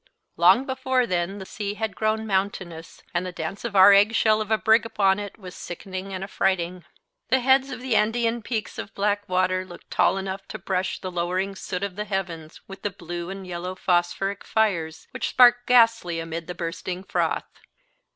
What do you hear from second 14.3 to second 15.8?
fires which sparkled